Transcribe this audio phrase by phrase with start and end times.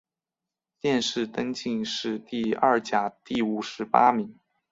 [0.79, 4.35] 殿试登进士第二甲第五十八名。